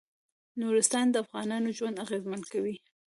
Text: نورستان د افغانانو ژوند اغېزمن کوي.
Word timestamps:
نورستان 0.59 1.05
د 1.09 1.15
افغانانو 1.25 1.69
ژوند 1.77 2.01
اغېزمن 2.05 2.41
کوي. 2.53 2.75